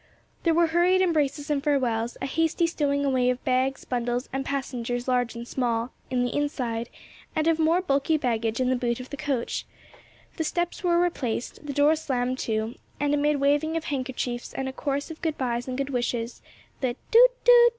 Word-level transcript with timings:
There 0.41 0.55
were 0.55 0.65
hurried 0.65 0.99
embraces 1.03 1.51
and 1.51 1.63
farewells, 1.63 2.17
a 2.23 2.25
hasty 2.25 2.65
stowing 2.65 3.05
away 3.05 3.29
of 3.29 3.43
bags, 3.45 3.85
bundles, 3.85 4.29
and 4.33 4.43
passengers 4.43 5.07
large 5.07 5.35
and 5.35 5.47
small, 5.47 5.91
in 6.09 6.23
the 6.23 6.35
inside, 6.35 6.89
and 7.35 7.47
of 7.47 7.59
more 7.59 7.83
bulky 7.83 8.17
baggage 8.17 8.59
in 8.59 8.69
the 8.71 8.75
boot 8.75 8.99
of 8.99 9.11
the 9.11 9.15
coach, 9.17 9.63
the 10.37 10.43
steps 10.43 10.83
were 10.83 10.99
replaced, 10.99 11.63
the 11.63 11.71
door 11.71 11.95
slammed 11.95 12.39
to, 12.39 12.73
and 12.99 13.13
amid 13.13 13.39
waving 13.39 13.77
of 13.77 13.83
handkerchiefs 13.83 14.53
and 14.55 14.67
a 14.67 14.73
chorus 14.73 15.11
of 15.11 15.21
good 15.21 15.37
byes 15.37 15.67
and 15.67 15.77
good 15.77 15.91
wishes, 15.91 16.41
the 16.79 16.95
"toot, 17.11 17.45
toot!" 17.45 17.69